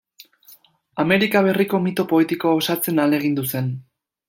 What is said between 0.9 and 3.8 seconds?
Amerika berriko mito poetikoa osatzen ahalegindu zen.